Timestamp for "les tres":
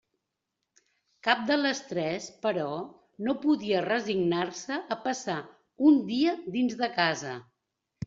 1.65-2.31